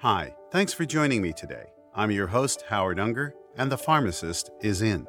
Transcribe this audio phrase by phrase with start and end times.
[0.00, 1.64] Hi, thanks for joining me today.
[1.94, 5.06] I'm your host, Howard Unger, and the pharmacist is in.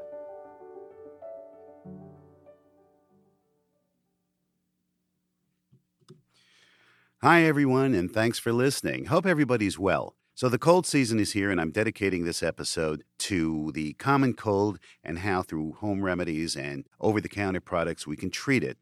[7.21, 9.07] Hi, everyone, and thanks for listening.
[9.07, 10.15] Hope everybody's well.
[10.35, 14.79] So, the cold season is here, and I'm dedicating this episode to the common cold
[15.03, 18.77] and how, through home remedies and over the counter products, we can treat it.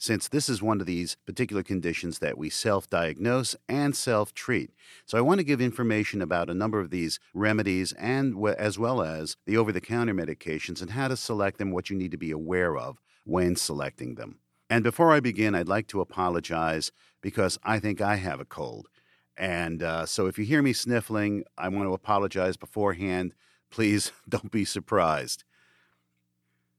[0.00, 4.70] Since this is one of these particular conditions that we self diagnose and self treat.
[5.04, 9.02] So, I want to give information about a number of these remedies and as well
[9.02, 12.16] as the over the counter medications and how to select them, what you need to
[12.16, 14.38] be aware of when selecting them.
[14.70, 18.88] And before I begin, I'd like to apologize because I think I have a cold.
[19.36, 23.34] And uh, so if you hear me sniffling, I want to apologize beforehand.
[23.70, 25.44] Please don't be surprised.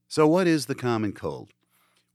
[0.08, 1.54] So, what is the common cold?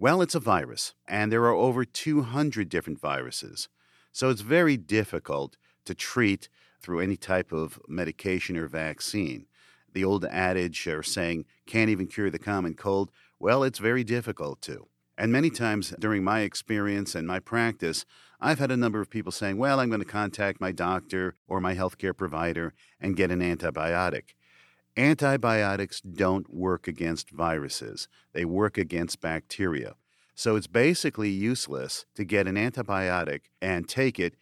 [0.04, 3.70] Well, it's a virus, and there are over 200 different viruses.
[4.12, 5.56] So, it's very difficult
[5.86, 9.46] to treat through any type of medication or vaccine.
[9.94, 14.60] The old adage or saying, can't even cure the common cold, well, it's very difficult
[14.68, 14.88] to.
[15.16, 18.04] And many times during my experience and my practice,
[18.42, 21.62] I've had a number of people saying, Well, I'm going to contact my doctor or
[21.62, 24.34] my healthcare provider and get an antibiotic.
[24.96, 29.96] Antibiotics don't work against viruses, they work against bacteria.
[30.34, 34.34] So it's basically useless to get an antibiotic and take it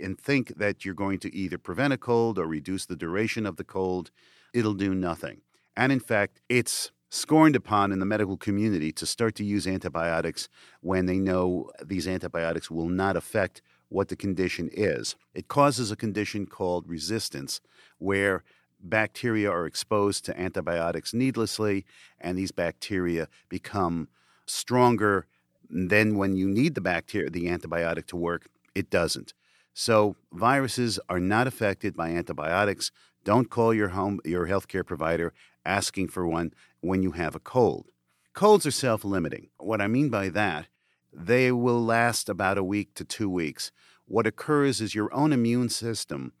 [0.00, 3.56] and think that you're going to either prevent a cold or reduce the duration of
[3.56, 4.10] the cold.
[4.54, 5.40] It'll do nothing.
[5.76, 10.48] And in fact, it's scorned upon in the medical community to start to use antibiotics
[10.80, 15.16] when they know these antibiotics will not affect what the condition is.
[15.34, 17.60] It causes a condition called resistance,
[17.98, 18.44] where
[18.80, 21.84] bacteria are exposed to antibiotics needlessly,
[22.20, 24.08] and these bacteria become
[24.46, 25.26] stronger.
[25.70, 29.32] Then, when you need the bacteria, the antibiotic to work, it doesn't.
[29.72, 32.90] So, viruses are not affected by antibiotics.
[33.24, 35.32] Don't call your home your healthcare provider
[35.64, 37.90] asking for one when you have a cold.
[38.32, 39.48] Colds are self limiting.
[39.58, 40.66] What I mean by that,
[41.12, 43.70] they will last about a week to two weeks.
[44.06, 46.32] What occurs is your own immune system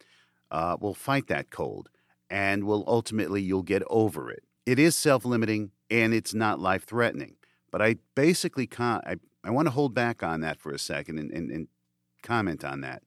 [0.50, 1.88] uh, will fight that cold
[2.28, 4.44] and will ultimately you'll get over it.
[4.66, 7.36] It is self limiting and it's not life threatening.
[7.70, 11.18] But I basically con- I, I want to hold back on that for a second
[11.18, 11.68] and, and, and
[12.22, 13.02] comment on that.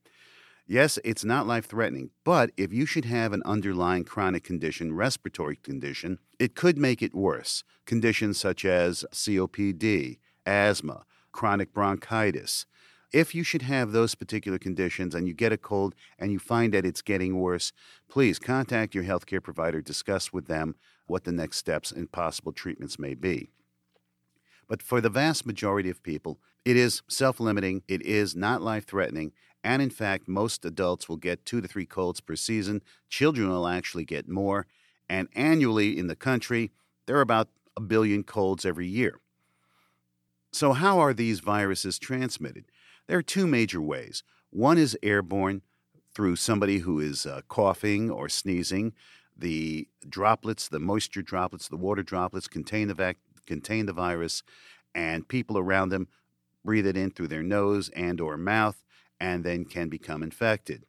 [0.66, 5.58] Yes, it's not life threatening, but if you should have an underlying chronic condition, respiratory
[5.58, 7.66] condition, it could make it worse.
[7.86, 11.04] Conditions such as COPD, asthma,
[11.34, 12.66] chronic bronchitis.
[13.12, 16.74] If you should have those particular conditions and you get a cold and you find
[16.74, 17.74] that it's getting worse,
[18.10, 20.76] please contact your healthcare provider, discuss with them
[21.08, 23.52] what the next steps and possible treatments may be.
[24.68, 28.86] But for the vast majority of people, it is self limiting, it is not life
[28.86, 32.82] threatening, and in fact, most adults will get two to three colds per season.
[33.10, 34.68] Children will actually get more.
[35.10, 36.72] And annually in the country,
[37.06, 39.20] there are about a billion colds every year.
[40.52, 42.66] So, how are these viruses transmitted?
[43.08, 44.24] There are two major ways.
[44.50, 45.62] One is airborne
[46.14, 48.94] through somebody who is uh, coughing or sneezing.
[49.36, 54.44] The droplets, the moisture droplets, the water droplets contain the, vac- contain the virus,
[54.96, 56.08] and people around them
[56.64, 58.84] breathe it in through their nose and or mouth
[59.20, 60.86] and then can become infected.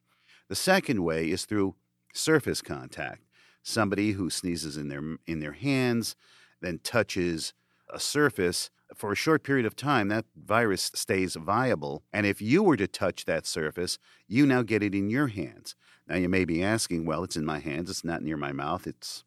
[0.48, 1.74] The second way is through
[2.12, 3.22] surface contact.
[3.62, 6.16] Somebody who sneezes in their in their hands,
[6.60, 7.54] then touches
[7.92, 12.02] a surface for a short period of time, that virus stays viable.
[12.12, 13.98] And if you were to touch that surface,
[14.28, 15.74] you now get it in your hands.
[16.06, 18.86] Now you may be asking, well, it's in my hands, it's not near my mouth.
[18.86, 19.24] It's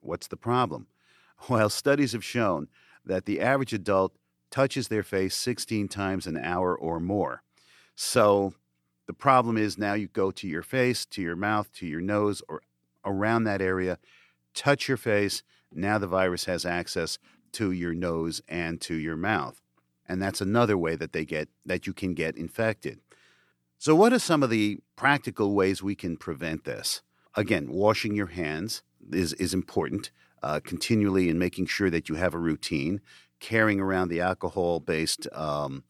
[0.00, 0.86] what's the problem?
[1.48, 2.68] Well, studies have shown
[3.04, 4.14] that the average adult
[4.50, 7.42] touches their face 16 times an hour or more.
[7.94, 8.54] So
[9.06, 12.42] the problem is now you go to your face, to your mouth, to your nose,
[12.48, 12.62] or
[13.04, 13.98] around that area,
[14.54, 15.42] touch your face.
[15.72, 17.18] Now the virus has access
[17.52, 19.60] to your nose and to your mouth.
[20.06, 23.00] And that's another way that they get that you can get infected.
[23.78, 27.02] So what are some of the practical ways we can prevent this?
[27.34, 30.10] Again, washing your hands is, is important
[30.42, 33.00] uh, continually and making sure that you have a routine.
[33.40, 35.84] Carrying around the alcohol based um,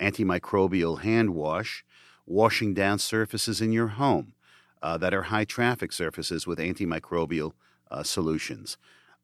[0.00, 1.84] antimicrobial hand wash,
[2.24, 4.32] washing down surfaces in your home
[4.82, 7.52] uh, that are high traffic surfaces with antimicrobial
[7.90, 8.76] uh, solutions,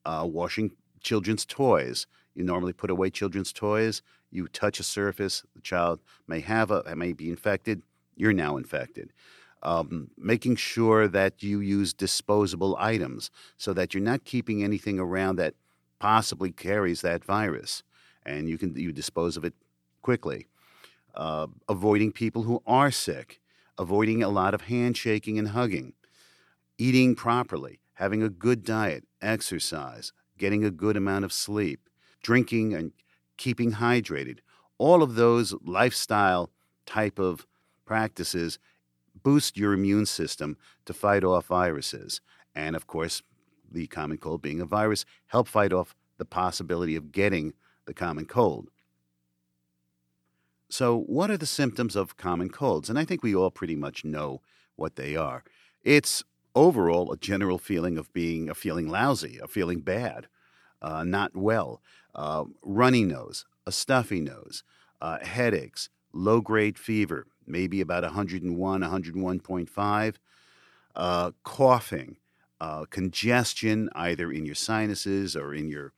[0.04, 2.06] uh, washing children's toys.
[2.34, 4.02] You normally put away children's toys.
[4.30, 7.82] You touch a surface, the child may have a may be infected.
[8.16, 9.12] You're now infected.
[9.64, 15.36] Um, making sure that you use disposable items so that you're not keeping anything around
[15.36, 15.54] that
[16.00, 17.84] possibly carries that virus,
[18.26, 19.54] and you can you dispose of it
[20.02, 20.48] quickly
[21.14, 23.40] uh, avoiding people who are sick.
[23.78, 25.94] avoiding a lot of handshaking and hugging,
[26.78, 31.88] eating properly, having a good diet, exercise, getting a good amount of sleep,
[32.22, 32.92] drinking and
[33.36, 34.38] keeping hydrated.
[34.78, 36.50] All of those lifestyle
[36.86, 37.46] type of
[37.84, 38.58] practices
[39.22, 42.20] boost your immune system to fight off viruses.
[42.54, 43.22] And of course,
[43.70, 47.54] the common cold being a virus, help fight off the possibility of getting
[47.86, 48.68] the common cold.
[50.68, 52.88] So, what are the symptoms of common colds?
[52.88, 54.40] And I think we all pretty much know
[54.76, 55.44] what they are.
[55.82, 56.24] It's
[56.54, 60.28] overall a general feeling of being a feeling lousy, a feeling bad,
[60.80, 61.82] uh, not well,
[62.14, 64.64] uh, runny nose, a stuffy nose,
[65.00, 70.14] uh, headaches, low grade fever, maybe about 101, 101.5,
[70.94, 72.16] uh, coughing,
[72.60, 75.92] uh, congestion either in your sinuses or in your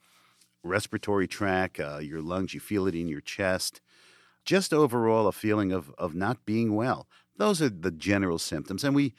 [0.63, 3.81] respiratory tract, uh, your lungs, you feel it in your chest.
[4.45, 7.07] Just overall, a feeling of, of not being well.
[7.37, 8.85] Those are the general symptoms.
[8.85, 9.15] And we,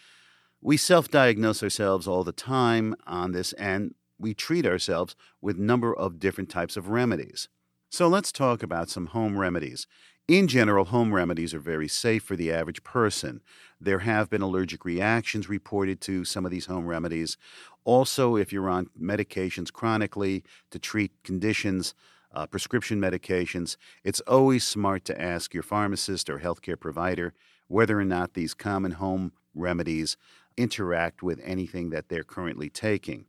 [0.61, 5.61] we self diagnose ourselves all the time on this, and we treat ourselves with a
[5.61, 7.47] number of different types of remedies.
[7.89, 9.87] So let's talk about some home remedies.
[10.27, 13.41] In general, home remedies are very safe for the average person.
[13.79, 17.37] There have been allergic reactions reported to some of these home remedies.
[17.83, 21.93] Also, if you're on medications chronically to treat conditions,
[22.33, 27.35] uh, prescription medications, it's always smart to ask your pharmacist or healthcare provider
[27.67, 30.17] whether or not these common home remedies
[30.57, 33.25] interact with anything that they're currently taking.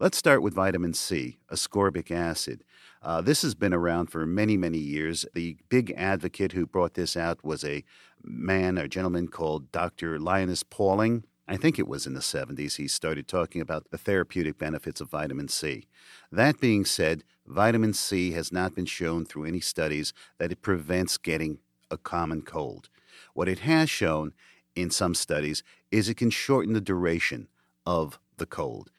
[0.00, 2.62] Let's start with vitamin C, ascorbic acid.
[3.02, 5.26] Uh, this has been around for many, many years.
[5.34, 7.82] The big advocate who brought this out was a
[8.22, 10.20] man, a gentleman called Dr.
[10.20, 11.24] Linus Pauling.
[11.48, 15.10] I think it was in the 70s he started talking about the therapeutic benefits of
[15.10, 15.88] vitamin C.
[16.30, 21.18] That being said, vitamin C has not been shown through any studies that it prevents
[21.18, 21.58] getting
[21.90, 22.88] a common cold.
[23.34, 24.32] What it has shown
[24.76, 27.48] in some studies is it can shorten the duration
[27.84, 28.92] of the cold.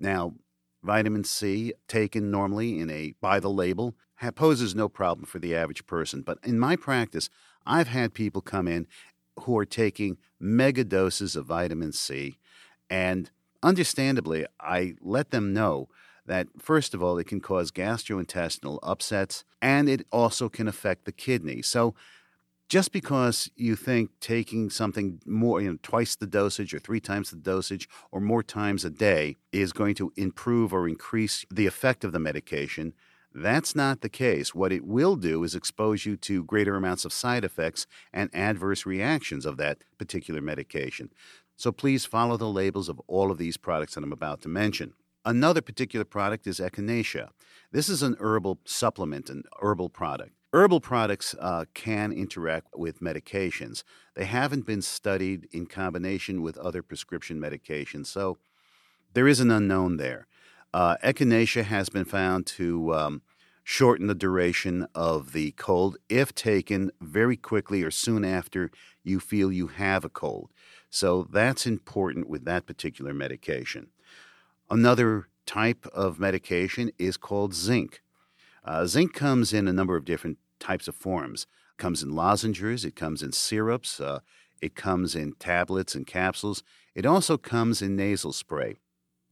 [0.00, 0.34] Now,
[0.82, 3.94] vitamin C taken normally in a by the label
[4.34, 7.30] poses no problem for the average person, but in my practice,
[7.66, 8.86] I've had people come in
[9.40, 12.38] who are taking mega doses of vitamin C
[12.88, 13.30] and
[13.62, 15.88] understandably, I let them know
[16.26, 21.12] that first of all, it can cause gastrointestinal upsets and it also can affect the
[21.12, 21.62] kidney.
[21.62, 21.94] So
[22.70, 27.30] just because you think taking something more, you know, twice the dosage or three times
[27.30, 32.04] the dosage or more times a day is going to improve or increase the effect
[32.04, 32.94] of the medication,
[33.34, 34.54] that's not the case.
[34.54, 38.86] What it will do is expose you to greater amounts of side effects and adverse
[38.86, 41.10] reactions of that particular medication.
[41.56, 44.94] So please follow the labels of all of these products that I'm about to mention.
[45.24, 47.30] Another particular product is echinacea.
[47.72, 50.34] This is an herbal supplement, an herbal product.
[50.52, 53.84] Herbal products uh, can interact with medications.
[54.16, 58.38] They haven't been studied in combination with other prescription medications, so
[59.12, 60.26] there is an unknown there.
[60.74, 63.22] Uh, echinacea has been found to um,
[63.62, 68.72] shorten the duration of the cold if taken very quickly or soon after
[69.04, 70.50] you feel you have a cold.
[70.90, 73.88] So that's important with that particular medication.
[74.68, 78.02] Another type of medication is called zinc.
[78.64, 81.46] Uh, zinc comes in a number of different types of forms.
[81.78, 84.20] It comes in lozenges, it comes in syrups, uh,
[84.60, 86.62] it comes in tablets and capsules.
[86.94, 88.76] It also comes in nasal spray.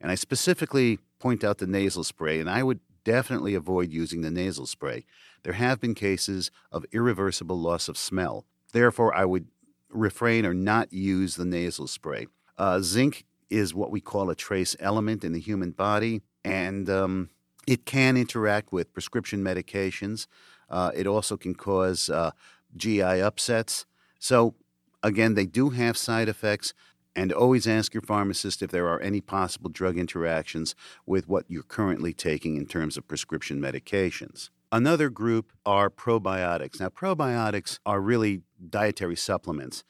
[0.00, 4.30] And I specifically point out the nasal spray, and I would definitely avoid using the
[4.30, 5.04] nasal spray.
[5.42, 8.44] There have been cases of irreversible loss of smell.
[8.72, 9.46] Therefore, I would
[9.90, 12.26] refrain or not use the nasal spray.
[12.56, 17.30] Uh, zinc is what we call a trace element in the human body, and um,
[17.68, 20.26] it can interact with prescription medications.
[20.70, 22.30] Uh, it also can cause uh,
[22.74, 23.84] GI upsets.
[24.18, 24.54] So,
[25.02, 26.72] again, they do have side effects.
[27.14, 31.64] And always ask your pharmacist if there are any possible drug interactions with what you're
[31.64, 34.50] currently taking in terms of prescription medications.
[34.70, 36.78] Another group are probiotics.
[36.78, 39.82] Now, probiotics are really dietary supplements.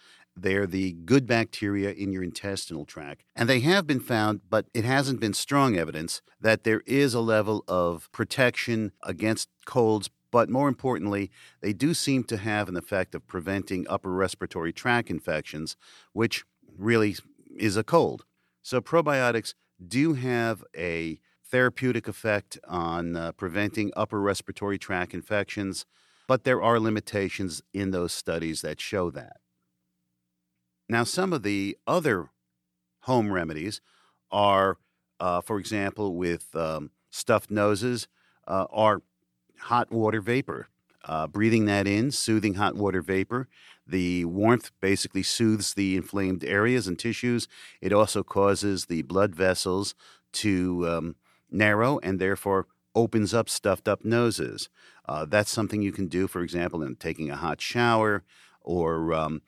[0.43, 3.25] They're the good bacteria in your intestinal tract.
[3.35, 7.21] And they have been found, but it hasn't been strong evidence that there is a
[7.21, 10.11] level of protection against colds.
[10.31, 11.31] But more importantly,
[11.61, 15.77] they do seem to have an effect of preventing upper respiratory tract infections,
[16.13, 16.45] which
[16.77, 17.17] really
[17.57, 18.25] is a cold.
[18.63, 19.55] So probiotics
[19.87, 21.19] do have a
[21.51, 25.87] therapeutic effect on uh, preventing upper respiratory tract infections,
[26.27, 29.39] but there are limitations in those studies that show that.
[30.89, 32.31] Now, some of the other
[33.03, 33.81] home remedies
[34.31, 34.79] are,
[35.21, 38.09] uh, for example, with um, stuffed noses,
[38.47, 39.03] uh, are
[39.59, 40.69] hot water vapor.
[41.05, 43.49] Uh, breathing that in, soothing hot water vapor.
[43.87, 47.49] The warmth basically soothes the inflamed areas and tissues.
[47.81, 49.95] It also causes the blood vessels
[50.33, 51.17] to um,
[51.51, 54.69] narrow and therefore opens up stuffed up noses.
[55.09, 58.23] Uh, that's something you can do, for example, in taking a hot shower
[58.61, 59.41] or um,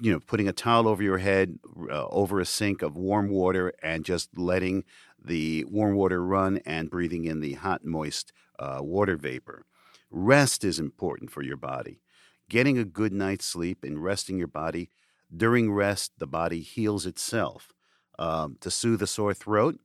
[0.00, 1.58] you know putting a towel over your head
[1.90, 4.84] uh, over a sink of warm water and just letting
[5.22, 9.64] the warm water run and breathing in the hot moist uh, water vapor.
[10.10, 12.00] Rest is important for your body.
[12.48, 14.90] Getting a good night's sleep and resting your body
[15.34, 17.72] during rest, the body heals itself.
[18.18, 19.78] Um, to soothe a sore throat,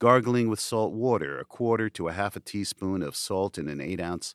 [0.00, 3.80] gargling with salt water, a quarter to a half a teaspoon of salt in an
[3.80, 4.34] eight ounce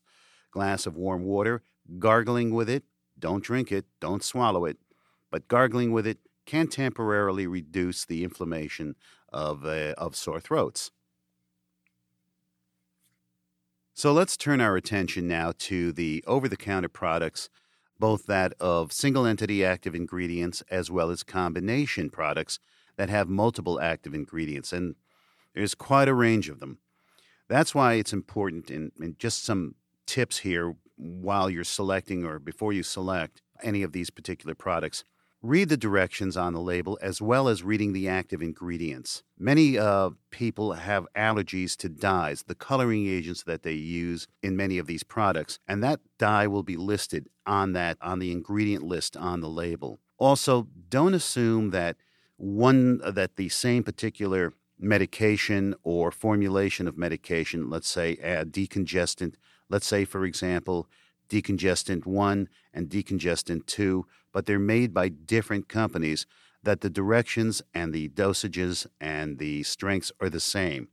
[0.51, 1.63] glass of warm water,
[2.00, 2.84] gargling with it.
[3.19, 4.77] Don't drink it, don't swallow it,
[5.36, 8.96] but gargling with it can temporarily reduce the inflammation
[9.34, 10.92] of, uh, of sore throats.
[13.94, 17.50] So let's turn our attention now to the over the counter products,
[18.00, 22.58] both that of single entity active ingredients as well as combination products
[22.96, 24.72] that have multiple active ingredients.
[24.72, 24.96] And
[25.54, 26.77] there's quite a range of them.
[27.50, 29.75] That's why it's important, and, just some
[30.06, 35.04] tips here while you're selecting or before you select any of these particular products
[35.42, 39.24] read the directions on the label as well as reading the active ingredients.
[39.38, 44.77] Many uh, people have allergies to dyes, the coloring agents that they use in many
[44.77, 49.15] of these products, and that dye will be listed on that on the ingredient list
[49.15, 50.00] on the label.
[50.18, 51.98] Also, don't assume that
[52.38, 59.36] one uh, that the same particular medication or formulation of medication, let's say a decongestant,
[59.70, 60.88] let's say for example,
[61.30, 66.25] decongestant 1 and decongestant 2 but they're made by different companies,
[66.62, 70.89] that the directions and the dosages and the strengths are the same.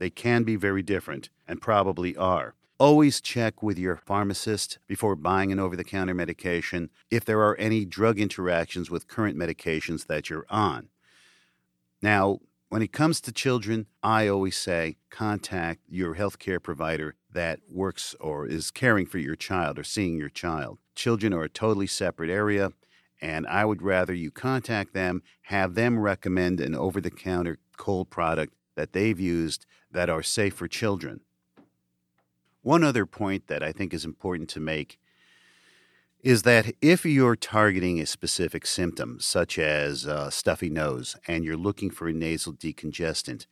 [0.00, 2.56] They can be very different and probably are.
[2.80, 7.54] Always check with your pharmacist before buying an over the counter medication if there are
[7.58, 10.88] any drug interactions with current medications that you're on.
[12.02, 18.16] Now, when it comes to children, I always say contact your healthcare provider that works
[18.18, 20.78] or is caring for your child or seeing your child.
[20.96, 22.72] Children are a totally separate area,
[23.20, 28.10] and I would rather you contact them, have them recommend an over the counter cold
[28.10, 31.20] product that they've used that are safe for children.
[32.62, 34.98] One other point that I think is important to make
[36.22, 41.56] is that if you're targeting a specific symptom, such as a stuffy nose, and you're
[41.56, 43.46] looking for a nasal decongestant,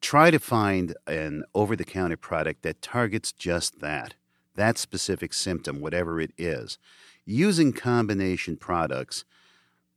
[0.00, 4.14] try to find an over the counter product that targets just that,
[4.54, 6.78] that specific symptom, whatever it is.
[7.26, 9.24] Using combination products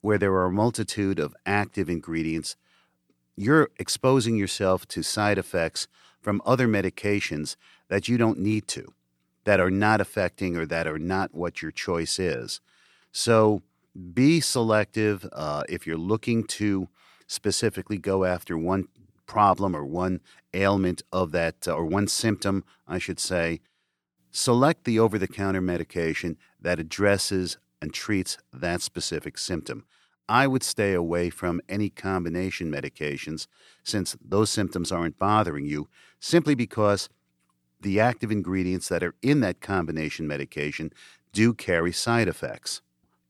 [0.01, 2.55] where there are a multitude of active ingredients,
[3.35, 5.87] you're exposing yourself to side effects
[6.19, 7.55] from other medications
[7.87, 8.93] that you don't need to,
[9.43, 12.61] that are not affecting or that are not what your choice is.
[13.11, 13.61] So
[14.13, 16.89] be selective uh, if you're looking to
[17.27, 18.87] specifically go after one
[19.27, 20.19] problem or one
[20.53, 23.61] ailment of that, or one symptom, I should say,
[24.31, 29.85] select the over the counter medication that addresses and treats that specific symptom.
[30.27, 33.47] I would stay away from any combination medications
[33.83, 35.87] since those symptoms aren't bothering you,
[36.19, 37.09] simply because
[37.81, 40.91] the active ingredients that are in that combination medication
[41.33, 42.81] do carry side effects.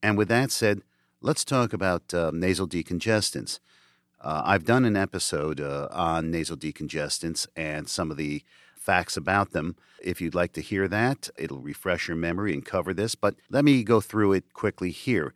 [0.03, 0.81] And with that said,
[1.21, 3.59] let's talk about uh, nasal decongestants.
[4.21, 8.43] Uh, I've done an episode uh, on nasal decongestants and some of the
[8.79, 9.75] facts about them.
[10.01, 13.65] If you'd like to hear that, it'll refresh your memory and cover this, but let
[13.65, 15.33] me go through it quickly here.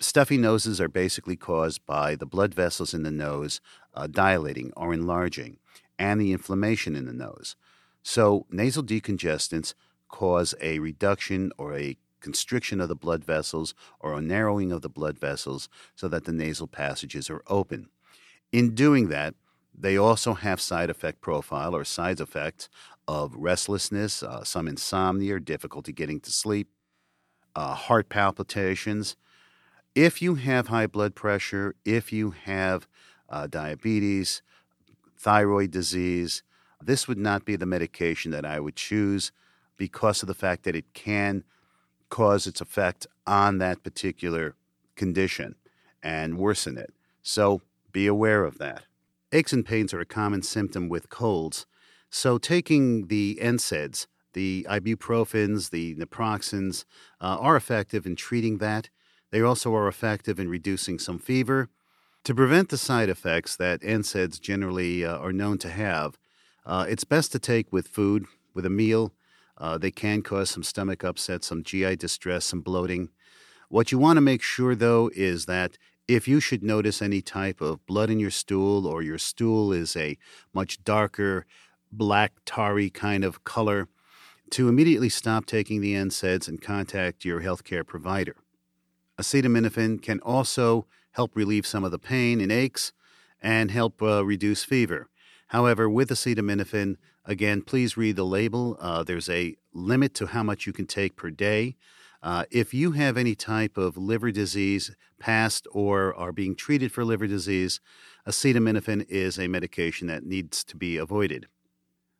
[0.00, 3.60] Stuffy noses are basically caused by the blood vessels in the nose
[3.94, 5.58] uh, dilating or enlarging
[5.98, 7.56] and the inflammation in the nose.
[8.02, 9.74] So, nasal decongestants
[10.08, 14.88] cause a reduction or a constriction of the blood vessels or a narrowing of the
[14.88, 17.88] blood vessels so that the nasal passages are open.
[18.52, 19.34] In doing that,
[19.80, 22.68] they also have side effect profile or side effects
[23.06, 26.68] of restlessness, uh, some insomnia, or difficulty getting to sleep,
[27.54, 29.16] uh, heart palpitations.
[29.94, 32.86] If you have high blood pressure, if you have
[33.28, 34.42] uh, diabetes,
[35.18, 36.42] thyroid disease,
[36.82, 39.32] this would not be the medication that I would choose
[39.76, 41.44] because of the fact that it can
[42.08, 44.54] cause its effect on that particular
[44.96, 45.54] condition
[46.02, 46.92] and worsen it.
[47.22, 48.84] So be aware of that.
[49.30, 51.66] Aches and pains are a common symptom with colds,
[52.10, 56.84] so taking the NSAIDs, the ibuprofens, the naproxens,
[57.20, 58.88] uh, are effective in treating that.
[59.30, 61.68] They also are effective in reducing some fever.
[62.24, 66.18] To prevent the side effects that NSAIDs generally uh, are known to have,
[66.64, 69.12] uh, it's best to take with food, with a meal,
[69.60, 73.10] Uh, they can cause some stomach upset, some GI distress, some bloating.
[73.68, 75.76] What you want to make sure, though, is that
[76.08, 79.94] if you should notice any type of blood in your stool or your stool is
[79.94, 80.16] a
[80.54, 81.44] much darker,
[81.92, 83.88] black, tarry kind of color,
[84.50, 88.36] to immediately stop taking the NSAIDs and contact your healthcare provider.
[89.20, 92.92] Acetaminophen can also help relieve some of the pain and aches
[93.42, 95.10] and help uh, reduce fever.
[95.48, 96.96] However, with acetaminophen,
[97.26, 98.78] again, please read the label.
[98.80, 101.76] Uh, there's a limit to how much you can take per day.
[102.22, 107.04] Uh, if you have any type of liver disease, past or are being treated for
[107.04, 107.80] liver disease,
[108.26, 111.46] acetaminophen is a medication that needs to be avoided.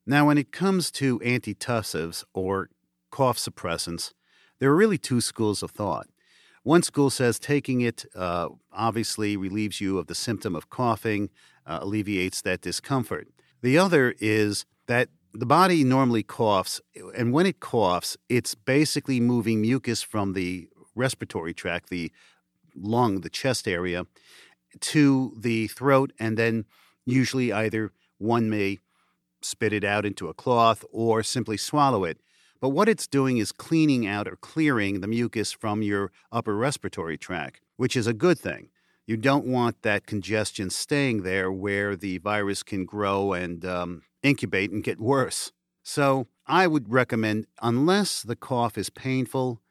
[0.07, 2.71] Now, when it comes to antitussives or
[3.11, 4.13] cough suppressants,
[4.59, 6.07] there are really two schools of thought.
[6.63, 11.31] One school says taking it uh, obviously relieves you of the symptom of coughing,
[11.67, 13.29] uh, alleviates that discomfort.
[13.63, 16.81] The other is that the body normally coughs,
[17.17, 22.11] and when it coughs, it's basically moving mucus from the respiratory tract, the
[22.75, 24.07] lung, the chest area,
[24.81, 26.65] to the throat, and then
[27.05, 28.79] usually either one may
[29.43, 32.19] spit it out into a cloth or simply swallow it.
[32.61, 37.17] But what it's doing is cleaning out or clearing the mucus from your upper respiratory
[37.17, 38.71] tract, which is a good thing.
[39.09, 44.71] You don't want that congestion staying there where the virus can grow and um, incubate
[44.71, 45.51] and get worse.
[45.83, 49.63] So I would recommend, unless the cough is painful,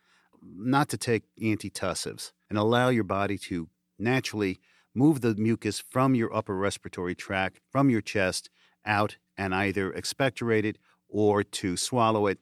[0.42, 4.58] not to take antitussives and allow your body to naturally
[4.96, 8.50] move the mucus from your upper respiratory tract, from your chest,
[8.88, 12.40] out and either expectorate it or to swallow it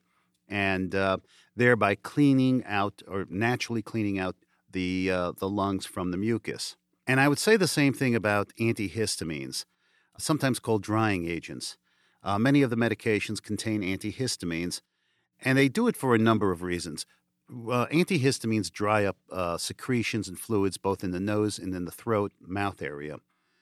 [0.47, 1.17] and uh,
[1.57, 4.37] thereby cleaning out or naturally cleaning out
[4.71, 6.77] the, uh, the lungs from the mucus.
[7.07, 9.65] And I would say the same thing about antihistamines,
[10.17, 11.77] sometimes called drying agents.
[12.23, 14.81] Uh, many of the medications contain antihistamines,
[15.39, 17.05] and they do it for a number of reasons.
[17.47, 21.91] Uh, antihistamines dry up uh, secretions and fluids both in the nose and in the
[21.91, 23.17] throat, mouth area.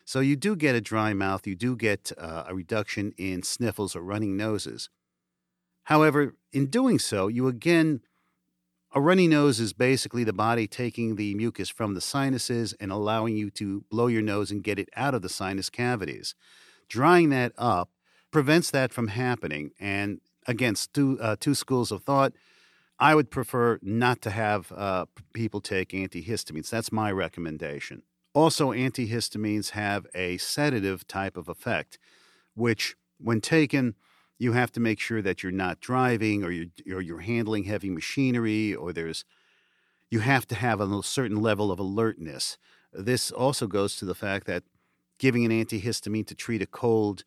[0.05, 3.95] So you do get a dry mouth, you do get uh, a reduction in sniffles
[3.95, 4.89] or running noses.
[5.83, 8.01] However, in doing so, you again,
[8.93, 13.35] a runny nose is basically the body taking the mucus from the sinuses and allowing
[13.35, 16.35] you to blow your nose and get it out of the sinus cavities.
[16.87, 17.89] Drying that up
[18.29, 19.71] prevents that from happening.
[19.79, 22.33] And again, stu- uh, two schools of thought.
[22.99, 26.69] I would prefer not to have uh, people take antihistamines.
[26.69, 28.03] That's my recommendation.
[28.33, 31.97] Also, antihistamines have a sedative type of effect,
[32.55, 33.95] which, when taken,
[34.43, 37.89] you have to make sure that you're not driving or you're, or you're handling heavy
[37.89, 39.23] machinery or there's
[40.11, 42.59] you have to have a certain level of alertness.
[42.91, 44.63] This also goes to the fact that
[45.17, 47.23] giving an antihistamine to treat a cold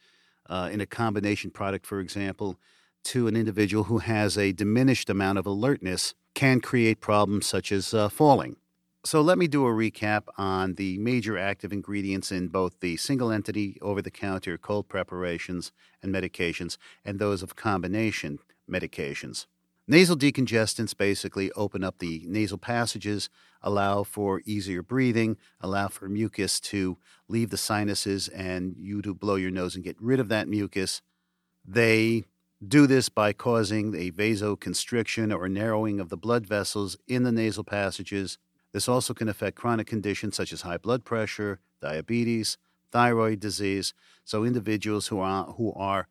[0.48, 2.56] uh, in a combination product, for example,
[3.02, 7.92] to an individual who has a diminished amount of alertness can create problems such as
[7.92, 8.56] uh, falling.
[9.06, 13.30] So let me do a recap on the major active ingredients in both the single
[13.30, 15.70] entity over the counter cold preparations
[16.02, 19.46] and medications and those of combination medications.
[19.86, 23.30] Nasal decongestants basically open up the nasal passages,
[23.62, 29.36] allow for easier breathing, allow for mucus to leave the sinuses and you to blow
[29.36, 31.00] your nose and get rid of that mucus.
[31.64, 32.24] They
[32.66, 37.62] do this by causing a vasoconstriction or narrowing of the blood vessels in the nasal
[37.62, 38.38] passages
[38.76, 42.58] this also can affect chronic conditions such as high blood pressure, diabetes,
[42.92, 43.94] thyroid disease.
[44.22, 46.08] So individuals who are who are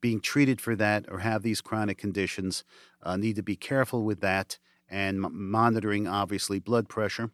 [0.00, 2.62] being treated for that or have these chronic conditions
[3.02, 7.32] uh, need to be careful with that and monitoring obviously blood pressure.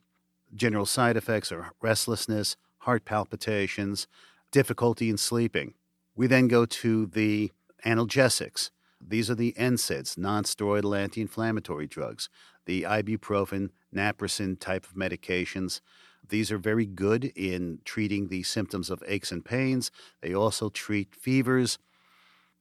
[0.54, 4.06] General side effects are restlessness, heart palpitations,
[4.50, 5.74] difficulty in sleeping.
[6.16, 7.52] We then go to the
[7.84, 8.70] analgesics.
[8.98, 12.30] These are the NSAIDs, non-steroidal anti-inflammatory drugs,
[12.66, 15.80] the ibuprofen, naproxen type of medications.
[16.28, 19.90] These are very good in treating the symptoms of aches and pains.
[20.20, 21.78] They also treat fevers.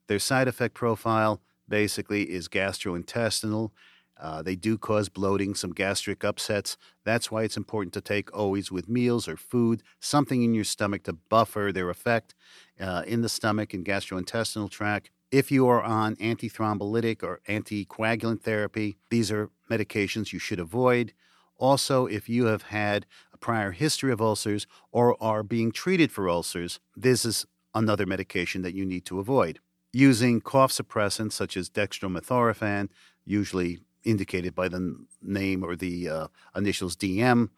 [0.07, 3.71] Their side effect profile basically is gastrointestinal.
[4.19, 6.77] Uh, they do cause bloating, some gastric upsets.
[7.05, 11.03] That's why it's important to take always with meals or food something in your stomach
[11.03, 12.35] to buffer their effect
[12.79, 15.11] uh, in the stomach and gastrointestinal tract.
[15.31, 21.13] If you are on antithrombolytic or anticoagulant therapy, these are medications you should avoid.
[21.57, 26.27] Also, if you have had a prior history of ulcers or are being treated for
[26.27, 29.59] ulcers, this is another medication that you need to avoid.
[29.93, 32.89] Using cough suppressants such as dextromethorphan,
[33.25, 37.49] usually indicated by the name or the uh, initials DM.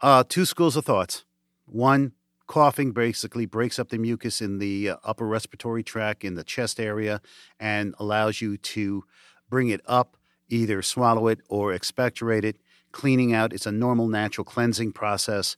[0.00, 1.24] Uh, two schools of thoughts.
[1.66, 2.12] One,
[2.48, 6.80] coughing basically breaks up the mucus in the uh, upper respiratory tract in the chest
[6.80, 7.20] area
[7.60, 9.04] and allows you to
[9.48, 10.16] bring it up,
[10.48, 12.56] either swallow it or expectorate it.
[12.90, 15.56] Cleaning out, it's a normal, natural cleansing process.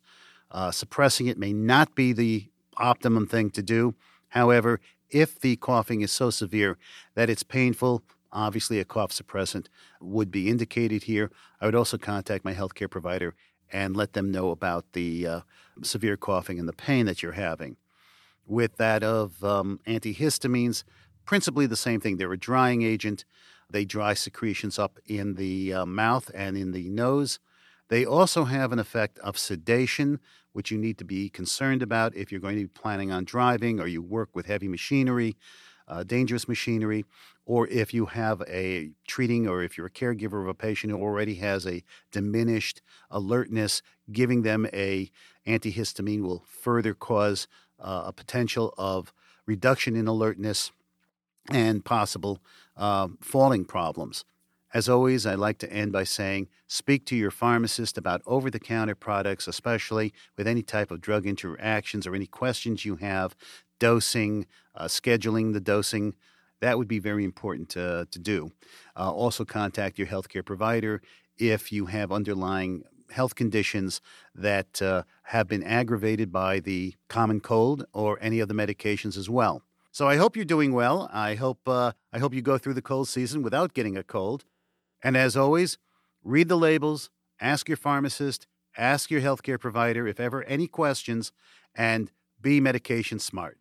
[0.51, 3.95] Uh, suppressing it may not be the optimum thing to do.
[4.31, 6.77] However, if the coughing is so severe
[7.15, 9.67] that it's painful, obviously a cough suppressant
[10.01, 11.31] would be indicated here.
[11.61, 13.35] I would also contact my healthcare provider
[13.73, 15.41] and let them know about the uh,
[15.83, 17.77] severe coughing and the pain that you're having.
[18.47, 20.85] With that of um, antihistamines,
[21.25, 22.17] principally the same thing.
[22.17, 23.25] They're a drying agent.
[23.71, 27.39] They dry secretions up in the uh, mouth and in the nose.
[27.89, 30.21] They also have an effect of sedation,
[30.53, 33.81] which you need to be concerned about if you're going to be planning on driving
[33.81, 35.37] or you work with heavy machinery,
[35.91, 37.05] uh, dangerous machinery,
[37.45, 40.99] or if you have a treating or if you're a caregiver of a patient who
[40.99, 45.11] already has a diminished alertness, giving them a
[45.47, 47.49] antihistamine will further cause
[47.81, 49.13] uh, a potential of
[49.47, 50.71] reduction in alertness
[51.51, 52.39] and possible
[52.77, 54.25] uh, falling problems.
[54.73, 58.61] As always, I like to end by saying speak to your pharmacist about over the
[58.61, 63.35] counter products, especially with any type of drug interactions or any questions you have,
[63.81, 66.15] dosing, uh, scheduling the dosing.
[66.61, 68.53] That would be very important to, to do.
[68.97, 71.03] Uh, also, contact your healthcare provider
[71.37, 74.01] if you have underlying health conditions
[74.35, 79.29] that uh, have been aggravated by the common cold or any of the medications as
[79.29, 79.63] well.
[79.93, 81.09] So I hope you're doing well.
[81.13, 84.45] I hope uh, I hope you go through the cold season without getting a cold.
[85.03, 85.79] And as always,
[86.23, 91.33] read the labels, ask your pharmacist, ask your healthcare provider if ever any questions,
[91.75, 93.59] and be medication smart.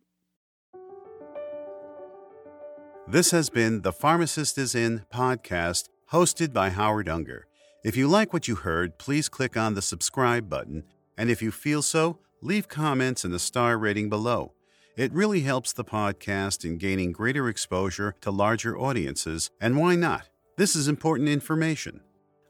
[3.11, 7.47] This has been the Pharmacist is In podcast, hosted by Howard Unger.
[7.83, 10.83] If you like what you heard, please click on the subscribe button,
[11.17, 14.53] and if you feel so, leave comments and a star rating below.
[14.95, 20.29] It really helps the podcast in gaining greater exposure to larger audiences, and why not?
[20.57, 22.01] This is important information.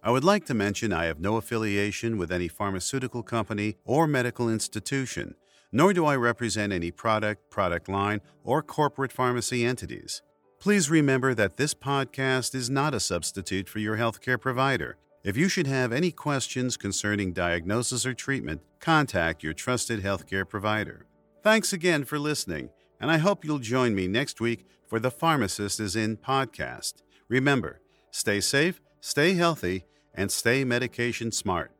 [0.03, 4.49] I would like to mention I have no affiliation with any pharmaceutical company or medical
[4.49, 5.35] institution,
[5.71, 10.21] nor do I represent any product, product line, or corporate pharmacy entities.
[10.59, 14.97] Please remember that this podcast is not a substitute for your healthcare provider.
[15.23, 21.05] If you should have any questions concerning diagnosis or treatment, contact your trusted healthcare provider.
[21.43, 22.69] Thanks again for listening,
[22.99, 27.03] and I hope you'll join me next week for the Pharmacist is In podcast.
[27.27, 27.79] Remember,
[28.11, 31.71] Stay safe, stay healthy, and stay medication smart.